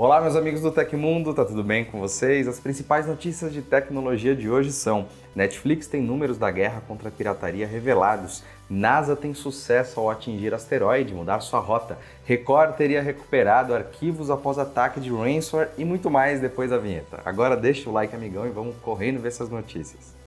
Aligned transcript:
Olá, 0.00 0.20
meus 0.20 0.36
amigos 0.36 0.60
do 0.60 0.70
Tecmundo, 0.70 1.34
tá 1.34 1.44
tudo 1.44 1.64
bem 1.64 1.84
com 1.84 1.98
vocês? 1.98 2.46
As 2.46 2.60
principais 2.60 3.04
notícias 3.04 3.52
de 3.52 3.60
tecnologia 3.60 4.32
de 4.32 4.48
hoje 4.48 4.70
são: 4.70 5.06
Netflix 5.34 5.88
tem 5.88 6.00
números 6.00 6.38
da 6.38 6.52
guerra 6.52 6.80
contra 6.86 7.08
a 7.08 7.10
pirataria 7.10 7.66
revelados, 7.66 8.44
NASA 8.70 9.16
tem 9.16 9.34
sucesso 9.34 9.98
ao 9.98 10.08
atingir 10.08 10.54
asteroide, 10.54 11.12
mudar 11.12 11.40
sua 11.40 11.58
rota, 11.58 11.98
Record 12.24 12.76
teria 12.76 13.02
recuperado 13.02 13.74
arquivos 13.74 14.30
após 14.30 14.56
ataque 14.56 15.00
de 15.00 15.10
ransomware 15.10 15.70
e 15.76 15.84
muito 15.84 16.08
mais 16.08 16.40
depois 16.40 16.70
da 16.70 16.78
vinheta. 16.78 17.18
Agora 17.24 17.56
deixa 17.56 17.90
o 17.90 17.92
like, 17.92 18.14
amigão, 18.14 18.46
e 18.46 18.50
vamos 18.50 18.76
correndo 18.76 19.18
ver 19.18 19.28
essas 19.28 19.50
notícias. 19.50 20.17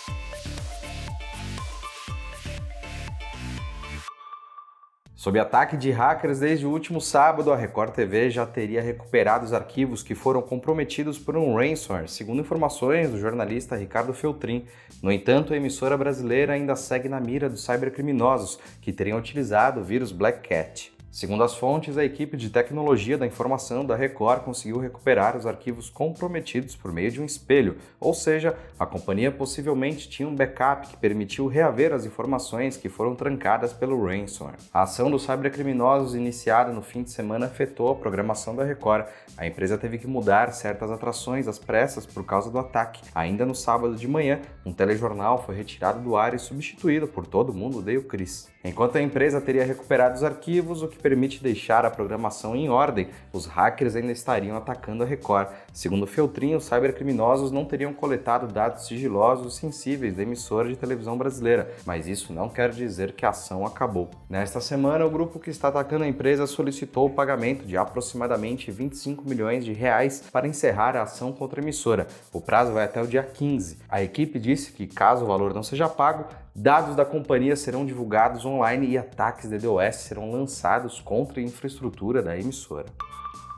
Sob 5.21 5.37
ataque 5.37 5.77
de 5.77 5.91
hackers 5.91 6.39
desde 6.39 6.65
o 6.65 6.71
último 6.71 6.99
sábado, 6.99 7.53
a 7.53 7.55
Record 7.55 7.93
TV 7.93 8.31
já 8.31 8.43
teria 8.43 8.81
recuperado 8.81 9.45
os 9.45 9.53
arquivos 9.53 10.01
que 10.01 10.15
foram 10.15 10.41
comprometidos 10.41 11.19
por 11.19 11.37
um 11.37 11.55
ransomware, 11.57 12.09
segundo 12.09 12.41
informações 12.41 13.11
do 13.11 13.19
jornalista 13.19 13.75
Ricardo 13.75 14.15
Feltrin. 14.15 14.65
No 14.99 15.11
entanto, 15.11 15.53
a 15.53 15.55
emissora 15.55 15.95
brasileira 15.95 16.53
ainda 16.53 16.75
segue 16.75 17.07
na 17.07 17.19
mira 17.19 17.47
dos 17.47 17.63
cybercriminosos, 17.63 18.57
que 18.81 18.91
teriam 18.91 19.19
utilizado 19.19 19.81
o 19.81 19.83
vírus 19.83 20.11
Black 20.11 20.39
Cat. 20.49 20.91
Segundo 21.11 21.43
as 21.43 21.53
fontes, 21.53 21.97
a 21.97 22.05
equipe 22.05 22.37
de 22.37 22.49
tecnologia 22.49 23.17
da 23.17 23.27
informação 23.27 23.85
da 23.85 23.97
Record 23.97 24.43
conseguiu 24.43 24.79
recuperar 24.79 25.35
os 25.35 25.45
arquivos 25.45 25.89
comprometidos 25.89 26.73
por 26.73 26.93
meio 26.93 27.11
de 27.11 27.21
um 27.21 27.25
espelho, 27.25 27.75
ou 27.99 28.13
seja, 28.13 28.55
a 28.79 28.85
companhia 28.85 29.29
possivelmente 29.29 30.07
tinha 30.07 30.25
um 30.25 30.33
backup 30.33 30.87
que 30.87 30.95
permitiu 30.95 31.47
reaver 31.47 31.91
as 31.91 32.05
informações 32.05 32.77
que 32.77 32.87
foram 32.87 33.13
trancadas 33.13 33.73
pelo 33.73 34.01
ransomware. 34.01 34.55
A 34.73 34.83
ação 34.83 35.11
dos 35.11 35.23
cybercriminosos 35.23 36.15
iniciada 36.15 36.71
no 36.71 36.81
fim 36.81 37.03
de 37.03 37.11
semana 37.11 37.47
afetou 37.47 37.91
a 37.91 37.95
programação 37.95 38.55
da 38.55 38.63
Record. 38.63 39.05
A 39.37 39.45
empresa 39.45 39.77
teve 39.77 39.97
que 39.97 40.07
mudar 40.07 40.53
certas 40.53 40.89
atrações 40.89 41.45
às 41.45 41.59
pressas 41.59 42.05
por 42.05 42.23
causa 42.23 42.49
do 42.49 42.57
ataque. 42.57 43.01
Ainda 43.13 43.45
no 43.45 43.53
sábado 43.53 43.97
de 43.97 44.07
manhã, 44.07 44.39
um 44.65 44.71
telejornal 44.71 45.43
foi 45.43 45.55
retirado 45.55 45.99
do 45.99 46.15
ar 46.15 46.33
e 46.33 46.39
substituído 46.39 47.05
por 47.05 47.27
Todo 47.27 47.53
Mundo 47.53 47.79
Odeia 47.79 47.99
o 47.99 48.03
Chris. 48.03 48.49
Enquanto 48.63 48.95
a 48.95 49.01
empresa 49.01 49.41
teria 49.41 49.65
recuperado 49.65 50.15
os 50.15 50.23
arquivos, 50.23 50.83
o 50.83 50.87
que 50.87 51.00
permite 51.01 51.43
deixar 51.43 51.85
a 51.85 51.91
programação 51.91 52.55
em 52.55 52.69
ordem, 52.69 53.09
os 53.33 53.45
hackers 53.45 53.95
ainda 53.95 54.11
estariam 54.11 54.55
atacando 54.55 55.03
a 55.03 55.05
Record. 55.05 55.49
Segundo 55.73 56.07
Feltrin, 56.07 56.55
os 56.55 56.65
cybercriminosos 56.65 57.51
não 57.51 57.65
teriam 57.65 57.93
coletado 57.93 58.47
dados 58.47 58.87
sigilosos 58.87 59.55
sensíveis 59.55 60.15
da 60.15 60.23
emissora 60.23 60.69
de 60.69 60.75
televisão 60.75 61.17
brasileira, 61.17 61.71
mas 61.85 62.07
isso 62.07 62.33
não 62.33 62.49
quer 62.49 62.69
dizer 62.69 63.13
que 63.13 63.25
a 63.25 63.29
ação 63.29 63.65
acabou. 63.65 64.09
Nesta 64.29 64.61
semana, 64.61 65.05
o 65.05 65.09
grupo 65.09 65.39
que 65.39 65.49
está 65.49 65.67
atacando 65.69 66.03
a 66.03 66.07
empresa 66.07 66.45
solicitou 66.45 67.07
o 67.07 67.13
pagamento 67.13 67.65
de 67.65 67.75
aproximadamente 67.75 68.71
25 68.71 69.27
milhões 69.27 69.65
de 69.65 69.73
reais 69.73 70.23
para 70.31 70.47
encerrar 70.47 70.95
a 70.95 71.03
ação 71.03 71.31
contra 71.31 71.59
a 71.59 71.63
emissora. 71.63 72.07
O 72.31 72.39
prazo 72.39 72.73
vai 72.73 72.85
até 72.85 73.01
o 73.01 73.07
dia 73.07 73.23
15. 73.23 73.79
A 73.89 74.01
equipe 74.01 74.39
disse 74.39 74.71
que, 74.71 74.87
caso 74.87 75.23
o 75.23 75.27
valor 75.27 75.53
não 75.53 75.63
seja 75.63 75.89
pago, 75.89 76.25
Dados 76.53 76.97
da 76.97 77.05
companhia 77.05 77.55
serão 77.55 77.85
divulgados 77.85 78.43
online 78.43 78.87
e 78.87 78.97
ataques 78.97 79.49
de 79.49 79.57
DDoS 79.57 79.95
serão 79.95 80.29
lançados 80.29 80.99
contra 80.99 81.39
a 81.39 81.43
infraestrutura 81.43 82.21
da 82.21 82.37
emissora. 82.37 82.87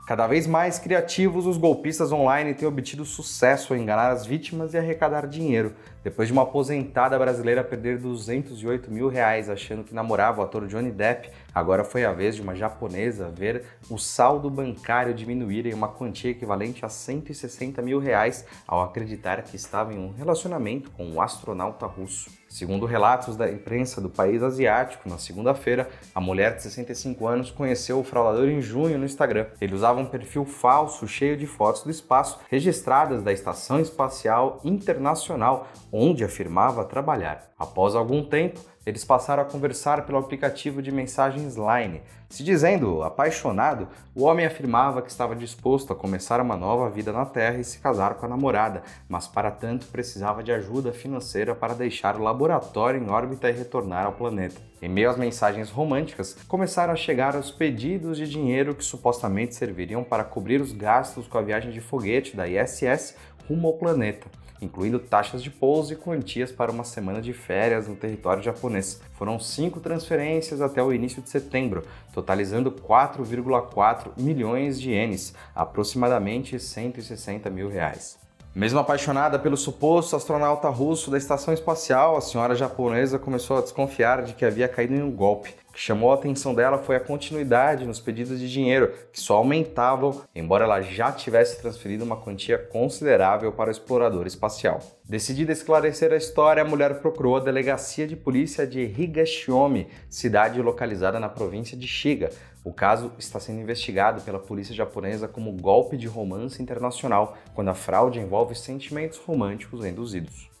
Cada 0.06 0.28
vez 0.28 0.46
mais 0.46 0.78
criativos, 0.78 1.44
os 1.44 1.56
golpistas 1.56 2.12
online 2.12 2.54
têm 2.54 2.68
obtido 2.68 3.04
sucesso 3.04 3.74
em 3.74 3.82
enganar 3.82 4.12
as 4.12 4.24
vítimas 4.24 4.74
e 4.74 4.78
arrecadar 4.78 5.26
dinheiro. 5.26 5.74
Depois 6.04 6.28
de 6.28 6.32
uma 6.32 6.42
aposentada 6.42 7.18
brasileira 7.18 7.64
perder 7.64 7.98
208 7.98 8.92
mil 8.92 9.08
reais 9.08 9.50
achando 9.50 9.82
que 9.82 9.94
namorava 9.94 10.42
o 10.42 10.44
ator 10.44 10.66
Johnny 10.68 10.92
Depp, 10.92 11.30
agora 11.54 11.84
foi 11.84 12.04
a 12.04 12.12
vez 12.12 12.34
de 12.36 12.42
uma 12.42 12.54
japonesa 12.54 13.30
ver 13.30 13.64
o 13.88 13.98
saldo 13.98 14.50
bancário 14.50 15.14
diminuir 15.14 15.66
em 15.66 15.74
uma 15.74 15.88
quantia 15.88 16.30
equivalente 16.30 16.84
a 16.84 16.88
160 16.88 17.80
mil 17.80 17.98
reais 17.98 18.44
ao 18.66 18.82
acreditar 18.82 19.42
que 19.42 19.56
estava 19.56 19.92
em 19.92 19.98
um 19.98 20.12
relacionamento 20.12 20.90
com 20.90 21.04
um 21.06 21.20
astronauta 21.20 21.86
russo. 21.86 22.30
Segundo 22.54 22.86
relatos 22.86 23.36
da 23.36 23.50
imprensa 23.50 24.00
do 24.00 24.08
país 24.08 24.40
asiático, 24.40 25.08
na 25.08 25.18
segunda-feira, 25.18 25.90
a 26.14 26.20
mulher 26.20 26.54
de 26.54 26.62
65 26.62 27.26
anos 27.26 27.50
conheceu 27.50 27.98
o 27.98 28.04
fraudador 28.04 28.48
em 28.48 28.62
junho 28.62 28.96
no 28.96 29.04
Instagram. 29.04 29.46
Ele 29.60 29.74
usava 29.74 29.98
um 29.98 30.06
perfil 30.06 30.44
falso 30.44 31.08
cheio 31.08 31.36
de 31.36 31.48
fotos 31.48 31.82
do 31.82 31.90
espaço 31.90 32.38
registradas 32.48 33.24
da 33.24 33.32
Estação 33.32 33.80
Espacial 33.80 34.60
Internacional, 34.64 35.66
onde 35.90 36.22
afirmava 36.22 36.84
trabalhar. 36.84 37.52
Após 37.58 37.96
algum 37.96 38.22
tempo, 38.22 38.60
eles 38.86 39.04
passaram 39.04 39.42
a 39.42 39.46
conversar 39.46 40.04
pelo 40.04 40.18
aplicativo 40.18 40.82
de 40.82 40.92
mensagens 40.92 41.56
Line. 41.56 42.02
Se 42.28 42.42
dizendo 42.42 43.02
apaixonado, 43.02 43.88
o 44.14 44.24
homem 44.24 44.44
afirmava 44.44 45.00
que 45.00 45.10
estava 45.10 45.36
disposto 45.36 45.92
a 45.92 45.96
começar 45.96 46.40
uma 46.40 46.56
nova 46.56 46.90
vida 46.90 47.12
na 47.12 47.24
Terra 47.24 47.58
e 47.58 47.64
se 47.64 47.78
casar 47.78 48.14
com 48.14 48.26
a 48.26 48.28
namorada, 48.28 48.82
mas 49.08 49.28
para 49.28 49.50
tanto 49.50 49.86
precisava 49.86 50.42
de 50.42 50.50
ajuda 50.50 50.92
financeira 50.92 51.54
para 51.54 51.74
deixar 51.74 52.16
o 52.16 52.22
laboratório 52.22 53.00
em 53.00 53.08
órbita 53.08 53.48
e 53.48 53.52
retornar 53.52 54.06
ao 54.06 54.12
planeta. 54.12 54.60
Em 54.82 54.88
meio 54.88 55.08
às 55.08 55.16
mensagens 55.16 55.70
românticas, 55.70 56.36
começaram 56.46 56.92
a 56.92 56.96
chegar 56.96 57.36
os 57.36 57.50
pedidos 57.50 58.18
de 58.18 58.28
dinheiro 58.28 58.74
que 58.74 58.84
supostamente 58.84 59.54
serviriam 59.54 60.04
para 60.04 60.24
cobrir 60.24 60.60
os 60.60 60.72
gastos 60.72 61.26
com 61.26 61.38
a 61.38 61.42
viagem 61.42 61.70
de 61.70 61.80
foguete 61.80 62.36
da 62.36 62.46
ISS 62.46 63.16
rumo 63.48 63.68
ao 63.68 63.74
planeta 63.74 64.26
incluindo 64.64 64.98
taxas 64.98 65.42
de 65.42 65.50
pouso 65.50 65.92
e 65.92 65.96
quantias 65.96 66.50
para 66.50 66.72
uma 66.72 66.84
semana 66.84 67.20
de 67.20 67.32
férias 67.32 67.86
no 67.86 67.94
território 67.94 68.42
japonês. 68.42 69.00
Foram 69.14 69.38
cinco 69.38 69.80
transferências 69.80 70.60
até 70.60 70.82
o 70.82 70.92
início 70.92 71.22
de 71.22 71.28
setembro, 71.28 71.84
totalizando 72.12 72.72
4,4 72.72 74.12
milhões 74.16 74.80
de 74.80 74.90
ienes, 74.90 75.34
aproximadamente 75.54 76.58
160 76.58 77.50
mil 77.50 77.68
reais. 77.68 78.18
Mesmo 78.54 78.78
apaixonada 78.78 79.38
pelo 79.38 79.56
suposto 79.56 80.14
astronauta 80.14 80.68
russo 80.68 81.10
da 81.10 81.18
estação 81.18 81.52
espacial, 81.52 82.16
a 82.16 82.20
senhora 82.20 82.54
japonesa 82.54 83.18
começou 83.18 83.58
a 83.58 83.60
desconfiar 83.60 84.22
de 84.22 84.32
que 84.32 84.44
havia 84.44 84.68
caído 84.68 84.94
em 84.94 85.02
um 85.02 85.10
golpe 85.10 85.54
que 85.74 85.80
chamou 85.80 86.12
a 86.12 86.14
atenção 86.14 86.54
dela 86.54 86.78
foi 86.78 86.94
a 86.94 87.00
continuidade 87.00 87.84
nos 87.84 88.00
pedidos 88.00 88.38
de 88.38 88.50
dinheiro, 88.50 88.92
que 89.12 89.20
só 89.20 89.36
aumentavam, 89.36 90.22
embora 90.32 90.64
ela 90.64 90.80
já 90.80 91.10
tivesse 91.10 91.60
transferido 91.60 92.04
uma 92.04 92.16
quantia 92.16 92.56
considerável 92.56 93.50
para 93.50 93.68
o 93.68 93.72
explorador 93.72 94.24
espacial. 94.24 94.80
Decidida 95.04 95.50
a 95.50 95.52
esclarecer 95.52 96.12
a 96.12 96.16
história, 96.16 96.62
a 96.62 96.66
mulher 96.66 97.00
procurou 97.00 97.36
a 97.36 97.40
delegacia 97.40 98.06
de 98.06 98.14
polícia 98.14 98.64
de 98.64 98.80
Higashiome, 98.82 99.88
cidade 100.08 100.62
localizada 100.62 101.18
na 101.18 101.28
província 101.28 101.76
de 101.76 101.88
Shiga. 101.88 102.30
O 102.62 102.72
caso 102.72 103.12
está 103.18 103.40
sendo 103.40 103.60
investigado 103.60 104.22
pela 104.22 104.38
polícia 104.38 104.74
japonesa 104.74 105.26
como 105.26 105.52
golpe 105.52 105.96
de 105.96 106.06
romance 106.06 106.62
internacional, 106.62 107.36
quando 107.52 107.68
a 107.68 107.74
fraude 107.74 108.20
envolve 108.20 108.54
sentimentos 108.54 109.18
românticos 109.18 109.84
induzidos. 109.84 110.53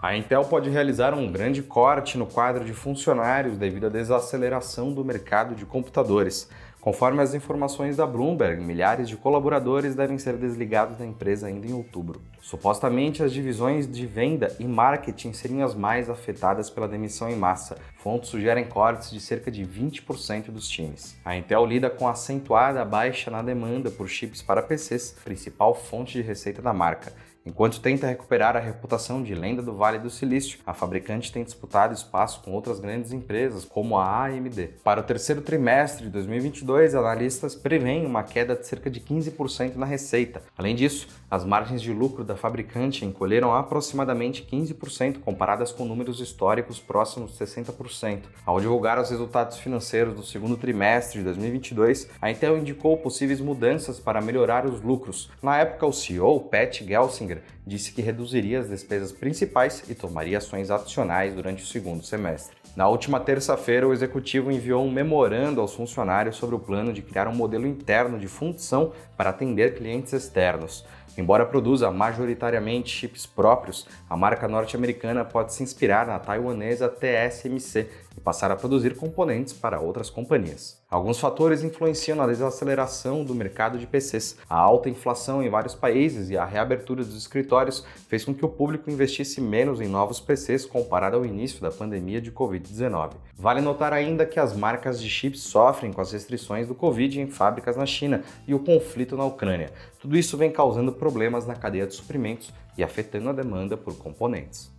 A 0.00 0.16
Intel 0.16 0.44
pode 0.44 0.70
realizar 0.70 1.12
um 1.12 1.30
grande 1.32 1.60
corte 1.60 2.16
no 2.16 2.24
quadro 2.24 2.64
de 2.64 2.72
funcionários 2.72 3.58
devido 3.58 3.86
à 3.86 3.88
desaceleração 3.88 4.92
do 4.92 5.04
mercado 5.04 5.56
de 5.56 5.66
computadores. 5.66 6.48
Conforme 6.80 7.20
as 7.20 7.34
informações 7.34 7.96
da 7.96 8.06
Bloomberg, 8.06 8.62
milhares 8.62 9.08
de 9.08 9.16
colaboradores 9.16 9.96
devem 9.96 10.16
ser 10.16 10.36
desligados 10.36 10.96
da 10.96 11.04
empresa 11.04 11.48
ainda 11.48 11.66
em 11.66 11.72
outubro. 11.72 12.22
Supostamente, 12.40 13.24
as 13.24 13.32
divisões 13.32 13.90
de 13.90 14.06
venda 14.06 14.54
e 14.60 14.64
marketing 14.68 15.32
seriam 15.32 15.64
as 15.64 15.74
mais 15.74 16.08
afetadas 16.08 16.70
pela 16.70 16.86
demissão 16.86 17.28
em 17.28 17.36
massa. 17.36 17.76
Fontes 17.96 18.30
sugerem 18.30 18.66
cortes 18.66 19.10
de 19.10 19.18
cerca 19.18 19.50
de 19.50 19.66
20% 19.66 20.52
dos 20.52 20.68
times. 20.68 21.16
A 21.24 21.36
Intel 21.36 21.66
lida 21.66 21.90
com 21.90 22.06
acentuada 22.06 22.84
baixa 22.84 23.32
na 23.32 23.42
demanda 23.42 23.90
por 23.90 24.08
chips 24.08 24.42
para 24.42 24.62
PCs, 24.62 25.16
principal 25.24 25.74
fonte 25.74 26.12
de 26.12 26.22
receita 26.22 26.62
da 26.62 26.72
marca. 26.72 27.12
Enquanto 27.48 27.80
tenta 27.80 28.06
recuperar 28.06 28.58
a 28.58 28.60
reputação 28.60 29.22
de 29.22 29.34
lenda 29.34 29.62
do 29.62 29.74
Vale 29.74 29.98
do 29.98 30.10
Silício, 30.10 30.58
a 30.66 30.74
fabricante 30.74 31.32
tem 31.32 31.42
disputado 31.42 31.94
espaço 31.94 32.42
com 32.42 32.52
outras 32.52 32.78
grandes 32.78 33.10
empresas, 33.10 33.64
como 33.64 33.96
a 33.96 34.26
AMD. 34.26 34.68
Para 34.84 35.00
o 35.00 35.02
terceiro 35.02 35.40
trimestre 35.40 36.04
de 36.04 36.10
2022, 36.10 36.94
analistas 36.94 37.54
preveem 37.54 38.04
uma 38.04 38.22
queda 38.22 38.54
de 38.54 38.66
cerca 38.66 38.90
de 38.90 39.00
15% 39.00 39.76
na 39.76 39.86
receita. 39.86 40.42
Além 40.58 40.76
disso, 40.76 41.08
as 41.30 41.42
margens 41.42 41.80
de 41.80 41.90
lucro 41.90 42.22
da 42.22 42.36
fabricante 42.36 43.06
encolheram 43.06 43.54
aproximadamente 43.54 44.46
15% 44.50 45.20
comparadas 45.20 45.72
com 45.72 45.86
números 45.86 46.20
históricos 46.20 46.78
próximos 46.78 47.32
de 47.32 47.38
60%. 47.38 48.24
Ao 48.44 48.60
divulgar 48.60 49.00
os 49.00 49.08
resultados 49.08 49.56
financeiros 49.56 50.14
do 50.14 50.22
segundo 50.22 50.58
trimestre 50.58 51.20
de 51.20 51.24
2022, 51.24 52.10
a 52.20 52.30
Intel 52.30 52.58
indicou 52.58 52.98
possíveis 52.98 53.40
mudanças 53.40 53.98
para 53.98 54.20
melhorar 54.20 54.66
os 54.66 54.82
lucros. 54.82 55.30
Na 55.42 55.56
época, 55.56 55.86
o 55.86 55.92
CEO, 55.94 56.40
Pat 56.40 56.82
Gelsinger, 56.82 57.37
disse 57.66 57.92
que 57.92 58.02
reduziria 58.02 58.60
as 58.60 58.68
despesas 58.68 59.12
principais 59.12 59.82
e 59.88 59.94
tomaria 59.94 60.38
ações 60.38 60.70
adicionais 60.70 61.34
durante 61.34 61.62
o 61.62 61.66
segundo 61.66 62.04
semestre. 62.04 62.56
Na 62.76 62.88
última 62.88 63.18
terça-feira, 63.18 63.88
o 63.88 63.92
executivo 63.92 64.52
enviou 64.52 64.84
um 64.84 64.90
memorando 64.90 65.60
aos 65.60 65.74
funcionários 65.74 66.36
sobre 66.36 66.54
o 66.54 66.60
plano 66.60 66.92
de 66.92 67.02
criar 67.02 67.26
um 67.26 67.34
modelo 67.34 67.66
interno 67.66 68.18
de 68.18 68.28
função 68.28 68.92
para 69.16 69.30
atender 69.30 69.74
clientes 69.74 70.12
externos. 70.12 70.84
Embora 71.16 71.44
produza 71.44 71.90
majoritariamente 71.90 72.90
chips 72.90 73.26
próprios, 73.26 73.88
a 74.08 74.16
marca 74.16 74.46
norte-americana 74.46 75.24
pode 75.24 75.52
se 75.52 75.64
inspirar 75.64 76.06
na 76.06 76.20
taiwanesa 76.20 76.88
TSMC, 76.88 77.88
e 78.18 78.20
passar 78.20 78.50
a 78.50 78.56
produzir 78.56 78.96
componentes 78.96 79.52
para 79.52 79.80
outras 79.80 80.10
companhias. 80.10 80.82
Alguns 80.90 81.20
fatores 81.20 81.62
influenciam 81.62 82.16
na 82.16 82.26
desaceleração 82.26 83.22
do 83.22 83.34
mercado 83.34 83.78
de 83.78 83.86
PCs. 83.86 84.38
A 84.48 84.56
alta 84.56 84.88
inflação 84.88 85.42
em 85.42 85.50
vários 85.50 85.74
países 85.74 86.30
e 86.30 86.38
a 86.38 86.46
reabertura 86.46 87.04
dos 87.04 87.14
escritórios 87.14 87.84
fez 88.08 88.24
com 88.24 88.32
que 88.32 88.42
o 88.42 88.48
público 88.48 88.90
investisse 88.90 89.38
menos 89.38 89.82
em 89.82 89.86
novos 89.86 90.18
PCs 90.18 90.64
comparado 90.64 91.18
ao 91.18 91.26
início 91.26 91.60
da 91.60 91.70
pandemia 91.70 92.22
de 92.22 92.32
Covid-19. 92.32 93.10
Vale 93.36 93.60
notar 93.60 93.92
ainda 93.92 94.24
que 94.24 94.40
as 94.40 94.56
marcas 94.56 94.98
de 94.98 95.10
chips 95.10 95.42
sofrem 95.42 95.92
com 95.92 96.00
as 96.00 96.10
restrições 96.10 96.66
do 96.66 96.74
Covid 96.74 97.20
em 97.20 97.26
fábricas 97.26 97.76
na 97.76 97.84
China 97.84 98.22
e 98.46 98.54
o 98.54 98.58
conflito 98.58 99.14
na 99.14 99.26
Ucrânia. 99.26 99.70
Tudo 100.00 100.16
isso 100.16 100.38
vem 100.38 100.50
causando 100.50 100.90
problemas 100.90 101.46
na 101.46 101.54
cadeia 101.54 101.86
de 101.86 101.92
suprimentos 101.92 102.50
e 102.78 102.82
afetando 102.82 103.28
a 103.28 103.34
demanda 103.34 103.76
por 103.76 103.94
componentes. 103.98 104.70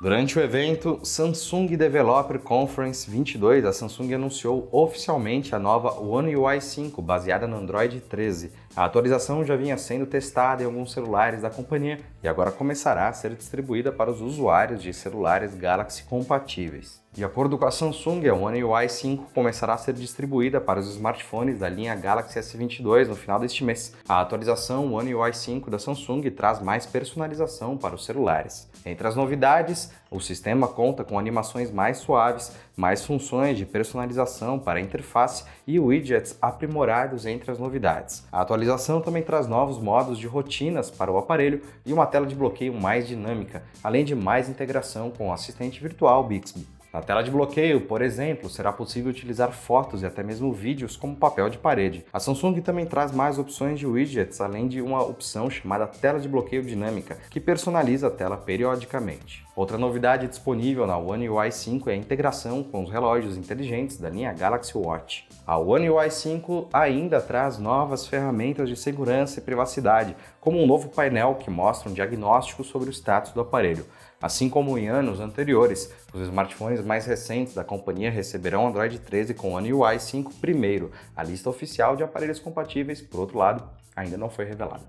Durante 0.00 0.38
o 0.38 0.40
evento 0.40 1.00
Samsung 1.02 1.76
Developer 1.76 2.38
Conference 2.38 3.10
22, 3.10 3.64
a 3.64 3.72
Samsung 3.72 4.14
anunciou 4.14 4.68
oficialmente 4.70 5.56
a 5.56 5.58
nova 5.58 6.00
One 6.00 6.36
UI 6.36 6.60
5, 6.60 7.02
baseada 7.02 7.48
no 7.48 7.56
Android 7.56 8.00
13. 8.02 8.52
A 8.76 8.84
atualização 8.84 9.44
já 9.44 9.56
vinha 9.56 9.76
sendo 9.76 10.06
testada 10.06 10.62
em 10.62 10.66
alguns 10.66 10.92
celulares 10.92 11.42
da 11.42 11.50
companhia 11.50 11.98
e 12.22 12.28
agora 12.28 12.52
começará 12.52 13.08
a 13.08 13.12
ser 13.12 13.34
distribuída 13.34 13.90
para 13.90 14.08
os 14.08 14.20
usuários 14.20 14.80
de 14.80 14.92
celulares 14.92 15.56
Galaxy 15.56 16.04
compatíveis. 16.04 17.02
De 17.18 17.24
acordo 17.24 17.58
com 17.58 17.64
a 17.64 17.70
Samsung, 17.72 18.28
a 18.28 18.32
One 18.32 18.62
UI 18.62 18.88
5 18.88 19.32
começará 19.34 19.74
a 19.74 19.76
ser 19.76 19.92
distribuída 19.92 20.60
para 20.60 20.78
os 20.78 20.88
smartphones 20.88 21.58
da 21.58 21.68
linha 21.68 21.96
Galaxy 21.96 22.38
S22 22.38 23.08
no 23.08 23.16
final 23.16 23.40
deste 23.40 23.64
mês. 23.64 23.92
A 24.08 24.20
atualização 24.20 24.94
One 24.94 25.12
UI 25.12 25.34
5 25.34 25.68
da 25.68 25.80
Samsung 25.80 26.30
traz 26.30 26.62
mais 26.62 26.86
personalização 26.86 27.76
para 27.76 27.96
os 27.96 28.04
celulares. 28.04 28.70
Entre 28.86 29.04
as 29.04 29.16
novidades, 29.16 29.90
o 30.12 30.20
sistema 30.20 30.68
conta 30.68 31.02
com 31.02 31.18
animações 31.18 31.72
mais 31.72 31.98
suaves, 31.98 32.52
mais 32.76 33.04
funções 33.04 33.58
de 33.58 33.66
personalização 33.66 34.56
para 34.56 34.78
a 34.78 34.80
interface 34.80 35.42
e 35.66 35.80
widgets 35.80 36.38
aprimorados 36.40 37.26
entre 37.26 37.50
as 37.50 37.58
novidades. 37.58 38.24
A 38.30 38.42
atualização 38.42 39.00
também 39.00 39.24
traz 39.24 39.48
novos 39.48 39.78
modos 39.78 40.20
de 40.20 40.28
rotinas 40.28 40.88
para 40.88 41.10
o 41.10 41.18
aparelho 41.18 41.62
e 41.84 41.92
uma 41.92 42.06
tela 42.06 42.28
de 42.28 42.36
bloqueio 42.36 42.72
mais 42.72 43.08
dinâmica, 43.08 43.64
além 43.82 44.04
de 44.04 44.14
mais 44.14 44.48
integração 44.48 45.10
com 45.10 45.30
o 45.30 45.32
assistente 45.32 45.80
virtual 45.82 46.22
Bixby. 46.22 46.77
Na 46.98 47.04
tela 47.04 47.22
de 47.22 47.30
bloqueio, 47.30 47.82
por 47.82 48.02
exemplo, 48.02 48.50
será 48.50 48.72
possível 48.72 49.08
utilizar 49.08 49.52
fotos 49.52 50.02
e 50.02 50.06
até 50.06 50.20
mesmo 50.20 50.52
vídeos 50.52 50.96
como 50.96 51.14
papel 51.14 51.48
de 51.48 51.56
parede. 51.56 52.04
A 52.12 52.18
Samsung 52.18 52.60
também 52.60 52.86
traz 52.86 53.12
mais 53.12 53.38
opções 53.38 53.78
de 53.78 53.86
widgets, 53.86 54.40
além 54.40 54.66
de 54.66 54.82
uma 54.82 55.00
opção 55.00 55.48
chamada 55.48 55.86
tela 55.86 56.18
de 56.18 56.28
bloqueio 56.28 56.60
dinâmica, 56.60 57.16
que 57.30 57.38
personaliza 57.38 58.08
a 58.08 58.10
tela 58.10 58.36
periodicamente. 58.36 59.46
Outra 59.54 59.78
novidade 59.78 60.26
disponível 60.26 60.88
na 60.88 60.96
One 60.96 61.28
UI 61.28 61.52
5 61.52 61.88
é 61.88 61.92
a 61.92 61.96
integração 61.96 62.64
com 62.64 62.82
os 62.82 62.90
relógios 62.90 63.36
inteligentes 63.36 63.96
da 63.96 64.10
linha 64.10 64.32
Galaxy 64.32 64.76
Watch. 64.76 65.28
A 65.46 65.56
One 65.56 65.90
UI 65.90 66.10
5 66.10 66.68
ainda 66.72 67.20
traz 67.20 67.58
novas 67.58 68.06
ferramentas 68.06 68.68
de 68.68 68.76
segurança 68.76 69.38
e 69.38 69.42
privacidade, 69.42 70.16
como 70.40 70.62
um 70.62 70.66
novo 70.66 70.88
painel 70.88 71.34
que 71.34 71.50
mostra 71.50 71.90
um 71.90 71.92
diagnóstico 71.92 72.64
sobre 72.64 72.88
o 72.88 72.92
status 72.92 73.32
do 73.32 73.40
aparelho. 73.40 73.84
Assim 74.20 74.48
como 74.48 74.76
em 74.76 74.88
anos 74.88 75.20
anteriores, 75.20 75.92
os 76.12 76.22
smartphones 76.22 76.84
mais 76.84 77.06
recentes 77.06 77.54
da 77.54 77.62
companhia 77.62 78.10
receberão 78.10 78.66
Android 78.66 78.98
13 78.98 79.34
com 79.34 79.52
One 79.52 79.72
UI 79.72 79.98
5 80.00 80.34
primeiro. 80.34 80.90
A 81.16 81.22
lista 81.22 81.48
oficial 81.48 81.94
de 81.94 82.02
aparelhos 82.02 82.40
compatíveis, 82.40 83.00
por 83.00 83.20
outro 83.20 83.38
lado, 83.38 83.62
ainda 83.94 84.16
não 84.16 84.28
foi 84.28 84.44
revelada. 84.44 84.82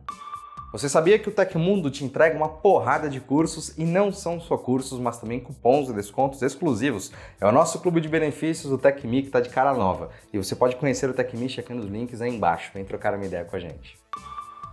Você 0.72 0.88
sabia 0.88 1.18
que 1.18 1.28
o 1.28 1.31
Tecmundo 1.31 1.90
te 1.90 2.06
entrega 2.06 2.38
uma 2.38 2.48
porrada 2.48 3.10
de 3.10 3.19
cursos 3.19 3.75
e 3.75 3.84
não 3.84 4.12
são 4.12 4.40
só 4.40 4.56
cursos, 4.56 5.00
mas 5.00 5.19
também 5.19 5.40
cupons 5.40 5.90
e 5.90 5.94
descontos 5.94 6.44
exclusivos? 6.44 7.12
É 7.42 7.48
o 7.48 7.51
nosso 7.51 7.80
clube 7.80 8.00
de 8.00 8.07
benefícios, 8.07 8.72
o 8.72 8.78
TecMe, 8.78 9.24
que 9.24 9.30
está 9.30 9.40
de 9.40 9.50
cara 9.50 9.74
nova. 9.74 10.12
E 10.31 10.38
você 10.38 10.56
pode 10.56 10.75
conhecer 10.75 11.10
o 11.10 11.13
TecMe 11.13 11.50
checando 11.50 11.81
os 11.81 11.88
links 11.88 12.22
aí 12.22 12.31
embaixo. 12.31 12.69
Vem 12.72 12.86
trocar 12.86 13.16
uma 13.16 13.25
ideia 13.25 13.46
com 13.46 13.56
a 13.56 13.60
gente. 13.60 13.98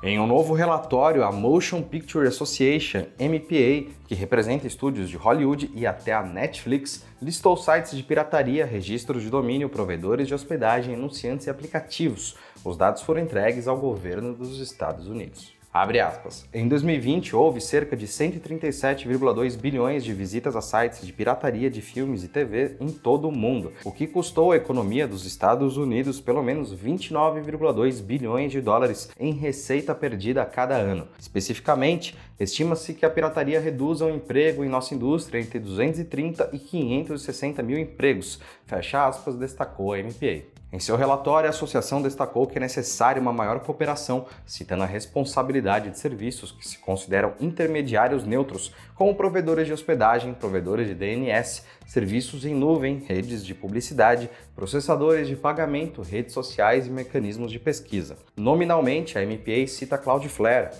Em 0.02 0.20
um 0.20 0.26
novo 0.26 0.52
relatório, 0.52 1.25
a 1.25 1.32
Motion 1.32 1.82
Picture 1.82 2.28
Association, 2.28 3.06
MPA, 3.19 3.90
que 4.06 4.14
representa 4.14 4.66
estúdios 4.66 5.08
de 5.08 5.16
Hollywood 5.16 5.70
e 5.75 5.87
até 5.87 6.12
a 6.12 6.22
Netflix, 6.22 7.04
listou 7.20 7.56
sites 7.56 7.96
de 7.96 8.02
pirataria, 8.02 8.66
registros 8.66 9.22
de 9.22 9.31
domínio, 9.31 9.70
provedores 9.70 10.28
de 10.28 10.34
hospedagem, 10.34 10.94
anunciantes 10.94 11.46
e 11.46 11.50
aplicativos. 11.50 12.37
Os 12.62 12.76
dados 12.76 13.02
foram 13.02 13.22
entregues 13.22 13.66
ao 13.66 13.78
governo 13.78 14.34
dos 14.34 14.60
Estados 14.60 15.08
Unidos. 15.08 15.56
Abre 15.76 16.00
aspas. 16.00 16.49
Em 16.55 16.67
2020, 16.67 17.37
houve 17.37 17.61
cerca 17.61 17.94
de 17.94 18.06
137,2 18.06 19.58
bilhões 19.58 20.02
de 20.02 20.14
visitas 20.14 20.56
a 20.56 20.62
sites 20.62 21.06
de 21.06 21.12
pirataria 21.12 21.69
de 21.69 21.82
filmes 21.82 22.25
e 22.25 22.28
TV 22.28 22.76
em 22.81 22.88
todo 22.88 23.28
o 23.28 23.31
mundo, 23.31 23.75
o 23.84 23.93
que 23.93 24.06
custou 24.06 24.52
à 24.52 24.56
economia 24.56 25.06
dos 25.06 25.26
Estados 25.26 25.76
Unidos 25.76 26.19
pelo 26.19 26.43
menos 26.43 26.75
29,2 26.75 28.00
bilhões 28.00 28.52
de 28.52 28.62
dólares 28.62 29.11
em 29.20 29.34
receita 29.34 29.94
perdida 29.94 30.40
a 30.40 30.46
cada 30.46 30.76
ano. 30.76 31.08
Especificamente, 31.19 32.17
estima-se 32.40 32.94
que 32.94 33.05
a 33.05 33.11
pirataria 33.11 33.61
reduza 33.61 34.06
o 34.06 34.11
emprego 34.11 34.64
em 34.64 34.70
nossa 34.70 34.94
indústria 34.94 35.40
entre 35.40 35.58
230 35.58 36.49
e 36.55 36.58
560 36.58 37.62
mil 37.62 37.78
empregos, 37.78 38.40
fecha 38.64 39.06
aspas, 39.06 39.37
destacou 39.37 39.93
a 39.93 39.99
MPA. 39.99 40.56
Em 40.72 40.80
seu 40.80 40.96
relatório, 40.96 41.46
a 41.46 41.50
associação 41.50 42.02
destacou 42.02 42.44
que 42.44 42.58
é 42.58 42.60
necessária 42.60 43.22
uma 43.22 43.32
maior 43.32 43.60
cooperação, 43.60 44.26
citando 44.44 44.82
a 44.82 44.86
responsabilidade 44.86 45.90
de 45.90 45.98
serviços 45.98 46.50
que 46.50 46.66
se 46.66 46.78
consideram 46.78 47.34
intermediários 47.38 48.24
neutros, 48.24 48.72
como 48.96 49.14
provedores 49.14 49.68
de 49.68 49.72
hospedagem, 49.72 50.34
provedores 50.34 50.88
de 50.88 50.94
DNS, 50.94 51.62
serviços 51.87 52.44
em 52.44 52.55
nuvem, 52.55 53.05
redes 53.06 53.44
de 53.44 53.55
publicidade, 53.55 54.29
processadores 54.55 55.29
de 55.29 55.37
pagamento, 55.37 56.03
redes 56.03 56.35
sociais 56.35 56.87
e 56.87 56.91
mecanismos 56.91 57.53
de 57.53 57.59
pesquisa. 57.59 58.17
Nominalmente, 58.37 59.19
a 59.19 59.23
MPA 59.23 59.67
cita 59.67 59.97
Cloudflare, 59.97 60.71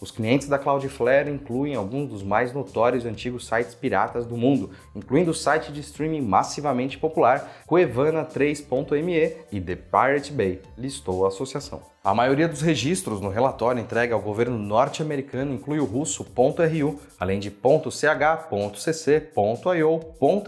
Os 0.00 0.10
clientes 0.10 0.48
da 0.48 0.58
Cloudflare 0.58 1.30
incluem 1.30 1.74
alguns 1.74 2.08
dos 2.10 2.22
mais 2.22 2.52
notórios 2.52 3.04
antigos 3.04 3.46
sites 3.46 3.74
piratas 3.74 4.26
do 4.26 4.36
mundo, 4.36 4.70
incluindo 4.94 5.30
o 5.30 5.34
site 5.34 5.72
de 5.72 5.80
streaming 5.80 6.22
massivamente 6.22 6.98
popular 6.98 7.62
Cuevana 7.66 8.24
3.me 8.24 9.36
e 9.50 9.60
The 9.60 9.76
Pirate 9.76 10.32
Bay, 10.32 10.60
listou 10.76 11.24
a 11.24 11.28
associação. 11.28 11.95
A 12.06 12.14
maioria 12.14 12.46
dos 12.46 12.60
registros 12.60 13.20
no 13.20 13.28
relatório 13.28 13.82
entregue 13.82 14.12
ao 14.12 14.20
governo 14.20 14.56
norte-americano 14.56 15.52
inclui 15.52 15.80
o 15.80 15.84
russo 15.84 16.22
.ru, 16.22 17.00
além 17.18 17.40
de 17.40 17.50
.ch, 17.50 18.76
.cc, 18.76 19.30
.io, 19.76 20.00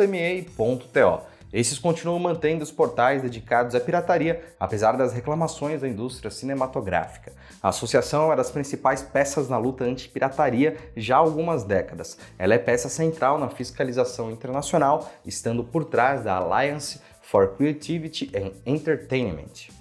.me 0.09 0.39
e 0.39 0.43
.to. 0.45 1.21
Esses 1.53 1.77
continuam 1.77 2.21
mantendo 2.21 2.63
os 2.63 2.71
portais 2.71 3.23
dedicados 3.23 3.75
à 3.75 3.81
pirataria, 3.81 4.41
apesar 4.61 4.93
das 4.93 5.13
reclamações 5.13 5.81
da 5.81 5.89
indústria 5.89 6.31
cinematográfica. 6.31 7.33
A 7.61 7.71
associação 7.71 8.23
é 8.23 8.27
uma 8.27 8.37
das 8.37 8.53
principais 8.53 9.03
peças 9.03 9.49
na 9.49 9.59
luta 9.59 9.83
anti-pirataria 9.83 10.77
já 10.97 11.17
há 11.17 11.19
algumas 11.19 11.65
décadas. 11.65 12.17
Ela 12.39 12.55
é 12.55 12.59
peça 12.59 12.89
central 12.89 13.37
na 13.37 13.49
fiscalização 13.49 14.31
internacional, 14.31 15.11
estando 15.27 15.65
por 15.65 15.85
trás 15.87 16.23
da 16.23 16.37
Alliance 16.37 17.01
for 17.21 17.57
Creativity 17.57 18.31
and 18.33 18.53
Entertainment. 18.65 19.77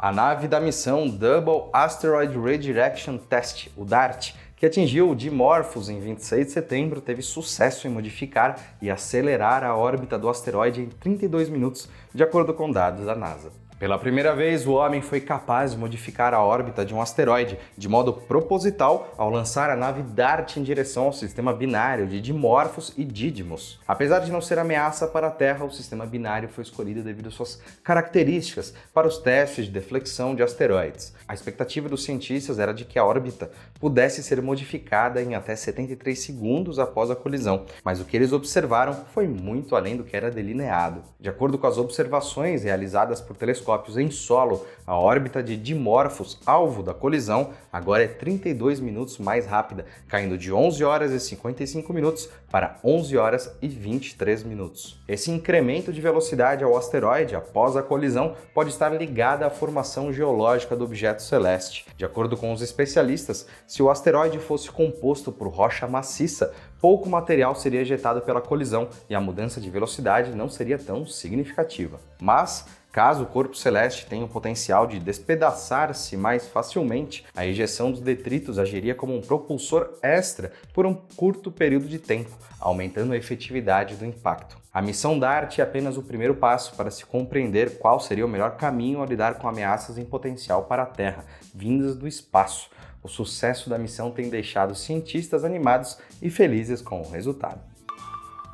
A 0.00 0.12
nave 0.12 0.46
da 0.46 0.60
missão 0.60 1.08
Double 1.08 1.70
Asteroid 1.72 2.38
Redirection 2.38 3.18
Test, 3.18 3.68
o 3.76 3.84
DART, 3.84 4.32
que 4.54 4.64
atingiu 4.64 5.10
o 5.10 5.16
Dimorphos 5.16 5.88
em 5.88 5.98
26 5.98 6.46
de 6.46 6.52
setembro, 6.52 7.00
teve 7.00 7.20
sucesso 7.20 7.88
em 7.88 7.90
modificar 7.90 8.76
e 8.80 8.88
acelerar 8.92 9.64
a 9.64 9.76
órbita 9.76 10.16
do 10.16 10.28
asteroide 10.28 10.82
em 10.82 10.86
32 10.88 11.48
minutos, 11.48 11.88
de 12.14 12.22
acordo 12.22 12.54
com 12.54 12.70
dados 12.70 13.06
da 13.06 13.16
NASA. 13.16 13.50
Pela 13.78 13.96
primeira 13.96 14.34
vez, 14.34 14.66
o 14.66 14.72
homem 14.72 15.00
foi 15.00 15.20
capaz 15.20 15.70
de 15.70 15.78
modificar 15.78 16.34
a 16.34 16.42
órbita 16.42 16.84
de 16.84 16.92
um 16.92 17.00
asteroide 17.00 17.56
de 17.76 17.88
modo 17.88 18.12
proposital 18.12 19.14
ao 19.16 19.30
lançar 19.30 19.70
a 19.70 19.76
nave 19.76 20.02
DART 20.02 20.56
em 20.56 20.64
direção 20.64 21.04
ao 21.04 21.12
sistema 21.12 21.52
binário 21.52 22.08
de 22.08 22.20
Dimorphos 22.20 22.92
e 22.96 23.04
Didymos. 23.04 23.78
Apesar 23.86 24.18
de 24.18 24.32
não 24.32 24.40
ser 24.40 24.58
ameaça 24.58 25.06
para 25.06 25.28
a 25.28 25.30
Terra, 25.30 25.64
o 25.64 25.70
sistema 25.70 26.04
binário 26.04 26.48
foi 26.48 26.64
escolhido 26.64 27.04
devido 27.04 27.28
às 27.28 27.34
suas 27.34 27.62
características 27.84 28.74
para 28.92 29.06
os 29.06 29.18
testes 29.18 29.66
de 29.66 29.70
deflexão 29.70 30.34
de 30.34 30.42
asteroides. 30.42 31.14
A 31.28 31.32
expectativa 31.32 31.88
dos 31.88 32.02
cientistas 32.02 32.58
era 32.58 32.74
de 32.74 32.84
que 32.84 32.98
a 32.98 33.04
órbita 33.04 33.48
pudesse 33.78 34.24
ser 34.24 34.42
modificada 34.42 35.22
em 35.22 35.36
até 35.36 35.54
73 35.54 36.18
segundos 36.18 36.80
após 36.80 37.12
a 37.12 37.16
colisão, 37.16 37.64
mas 37.84 38.00
o 38.00 38.04
que 38.04 38.16
eles 38.16 38.32
observaram 38.32 39.04
foi 39.14 39.28
muito 39.28 39.76
além 39.76 39.96
do 39.96 40.02
que 40.02 40.16
era 40.16 40.32
delineado. 40.32 41.04
De 41.20 41.28
acordo 41.28 41.56
com 41.56 41.66
as 41.68 41.78
observações 41.78 42.64
realizadas 42.64 43.20
por 43.20 43.36
telescópios, 43.36 43.67
telescópios 43.68 43.98
em 43.98 44.10
solo, 44.10 44.64
a 44.86 44.98
órbita 44.98 45.42
de 45.42 45.54
Dimorphos, 45.54 46.38
alvo 46.46 46.82
da 46.82 46.94
colisão, 46.94 47.50
agora 47.70 48.04
é 48.04 48.08
32 48.08 48.80
minutos 48.80 49.18
mais 49.18 49.44
rápida, 49.44 49.84
caindo 50.08 50.38
de 50.38 50.50
11 50.50 50.82
horas 50.82 51.12
e 51.12 51.20
55 51.20 51.92
minutos 51.92 52.28
para 52.50 52.78
11 52.82 53.16
horas 53.18 53.54
e 53.60 53.68
23 53.68 54.42
minutos. 54.44 54.98
Esse 55.06 55.30
incremento 55.30 55.92
de 55.92 56.00
velocidade 56.00 56.64
ao 56.64 56.76
asteroide 56.76 57.36
após 57.36 57.76
a 57.76 57.82
colisão 57.82 58.34
pode 58.54 58.70
estar 58.70 58.88
ligado 58.88 59.42
à 59.42 59.50
formação 59.50 60.10
geológica 60.10 60.74
do 60.74 60.84
objeto 60.84 61.22
celeste. 61.22 61.84
De 61.96 62.06
acordo 62.06 62.36
com 62.36 62.52
os 62.52 62.62
especialistas, 62.62 63.46
se 63.66 63.82
o 63.82 63.90
asteroide 63.90 64.38
fosse 64.38 64.70
composto 64.70 65.30
por 65.30 65.48
rocha 65.48 65.86
maciça, 65.86 66.54
pouco 66.80 67.08
material 67.08 67.54
seria 67.54 67.82
ejetado 67.82 68.22
pela 68.22 68.40
colisão 68.40 68.88
e 69.10 69.14
a 69.14 69.20
mudança 69.20 69.60
de 69.60 69.68
velocidade 69.68 70.34
não 70.34 70.48
seria 70.48 70.78
tão 70.78 71.04
significativa. 71.04 72.00
Mas 72.20 72.66
Caso 72.90 73.24
o 73.24 73.26
corpo 73.26 73.54
celeste 73.54 74.06
tenha 74.06 74.24
o 74.24 74.28
potencial 74.28 74.86
de 74.86 74.98
despedaçar-se 74.98 76.16
mais 76.16 76.48
facilmente, 76.48 77.24
a 77.36 77.46
ejeção 77.46 77.90
dos 77.90 78.00
detritos 78.00 78.58
agiria 78.58 78.94
como 78.94 79.14
um 79.14 79.20
propulsor 79.20 79.90
extra 80.02 80.52
por 80.72 80.86
um 80.86 80.94
curto 80.94 81.52
período 81.52 81.86
de 81.86 81.98
tempo, 81.98 82.30
aumentando 82.58 83.12
a 83.12 83.16
efetividade 83.16 83.94
do 83.94 84.06
impacto. 84.06 84.56
A 84.72 84.80
missão 84.80 85.18
DART 85.18 85.58
é 85.58 85.62
apenas 85.62 85.96
o 85.96 86.02
primeiro 86.02 86.36
passo 86.36 86.74
para 86.76 86.90
se 86.90 87.04
compreender 87.04 87.78
qual 87.78 88.00
seria 88.00 88.24
o 88.24 88.28
melhor 88.28 88.56
caminho 88.56 89.00
ao 89.00 89.06
lidar 89.06 89.34
com 89.34 89.48
ameaças 89.48 89.98
em 89.98 90.04
potencial 90.04 90.64
para 90.64 90.84
a 90.84 90.86
Terra, 90.86 91.24
vindas 91.54 91.94
do 91.94 92.08
espaço. 92.08 92.70
O 93.02 93.08
sucesso 93.08 93.68
da 93.68 93.78
missão 93.78 94.10
tem 94.10 94.30
deixado 94.30 94.74
cientistas 94.74 95.44
animados 95.44 95.98
e 96.22 96.30
felizes 96.30 96.80
com 96.80 97.00
o 97.00 97.10
resultado. 97.10 97.60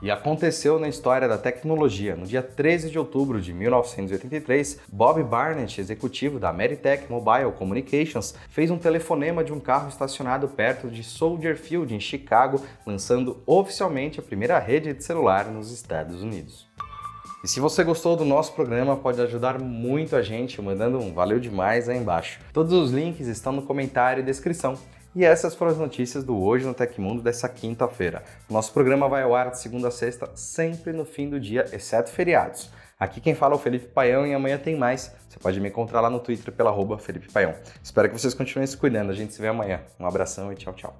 E 0.04 0.11
aconteceu 0.11 0.78
na 0.78 0.87
história 0.87 1.26
da 1.26 1.38
tecnologia. 1.38 2.14
No 2.14 2.26
dia 2.26 2.42
13 2.42 2.90
de 2.90 2.99
outubro 2.99 3.40
de 3.40 3.54
1983, 3.54 4.80
Bob 4.92 5.23
Barnett, 5.23 5.80
executivo 5.80 6.38
da 6.38 6.52
Meritech 6.52 7.11
Mobile 7.11 7.52
Communications, 7.52 8.34
fez 8.50 8.70
um 8.70 8.76
telefonema 8.76 9.42
de 9.42 9.50
um 9.50 9.58
carro 9.58 9.88
estacionado 9.88 10.46
perto 10.46 10.90
de 10.90 11.02
Soldier 11.02 11.56
Field, 11.56 11.94
em 11.94 12.00
Chicago, 12.00 12.61
lançando 12.87 13.42
oficialmente 13.46 14.20
a 14.20 14.23
primeira 14.23 14.58
rede 14.58 14.92
de 14.92 15.02
celular 15.02 15.46
nos 15.46 15.70
Estados 15.70 16.23
Unidos. 16.23 16.68
E 17.42 17.49
se 17.49 17.58
você 17.58 17.82
gostou 17.82 18.14
do 18.14 18.26
nosso 18.26 18.52
programa, 18.52 18.96
pode 18.96 19.23
ajudar 19.23 19.58
muito 19.58 20.16
a 20.16 20.20
gente 20.20 20.61
mandando 20.61 20.99
um 20.99 21.14
valeu 21.14 21.40
demais 21.40 21.88
aí 21.88 21.96
embaixo. 21.96 22.40
Todos 22.52 22.75
os 22.75 22.90
links 22.90 23.26
estão 23.26 23.54
no 23.54 23.62
comentário 23.62 24.20
e 24.20 24.26
descrição. 24.26 24.76
E 25.14 25.25
essas 25.25 25.54
foram 25.54 25.71
as 25.71 25.78
notícias 25.78 26.25
do 26.25 26.37
Hoje 26.37 26.66
no 26.66 26.75
Tecmundo 26.75 27.23
dessa 27.23 27.49
quinta-feira. 27.49 28.25
Nosso 28.50 28.73
programa 28.73 29.09
vai 29.09 29.23
ao 29.23 29.35
ar 29.35 29.50
de 29.50 29.61
segunda 29.61 29.88
a 29.88 29.90
sexta, 29.90 30.28
sempre 30.35 30.92
no 30.92 31.04
fim 31.04 31.30
do 31.30 31.38
dia, 31.38 31.66
exceto 31.73 32.11
feriados. 32.11 32.68
Aqui 32.99 33.21
quem 33.21 33.35
fala 33.35 33.54
é 33.54 33.56
o 33.56 33.61
Felipe 33.61 33.87
Paião 33.87 34.26
e 34.26 34.35
amanhã 34.35 34.59
tem 34.59 34.76
mais. 34.76 35.14
Você 35.28 35.38
pode 35.38 35.61
me 35.61 35.68
encontrar 35.68 36.00
lá 36.00 36.11
no 36.11 36.18
Twitter 36.18 36.52
pela 36.52 36.71
arroba 36.71 36.99
Felipe 36.99 37.30
Paião. 37.30 37.54
Espero 37.83 38.09
que 38.09 38.18
vocês 38.18 38.35
continuem 38.35 38.66
se 38.66 38.76
cuidando. 38.76 39.11
A 39.11 39.14
gente 39.14 39.33
se 39.33 39.40
vê 39.40 39.49
amanhã. 39.49 39.80
Um 40.00 40.06
abração 40.06 40.52
e 40.52 40.56
tchau, 40.56 40.73
tchau. 40.75 40.99